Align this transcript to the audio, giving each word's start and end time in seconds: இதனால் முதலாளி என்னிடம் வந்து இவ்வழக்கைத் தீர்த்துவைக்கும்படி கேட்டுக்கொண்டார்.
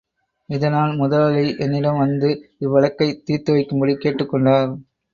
இதனால் 0.49 0.95
முதலாளி 0.95 1.55
என்னிடம் 1.57 1.97
வந்து 1.97 2.29
இவ்வழக்கைத் 2.59 3.23
தீர்த்துவைக்கும்படி 3.27 3.95
கேட்டுக்கொண்டார். 3.97 4.71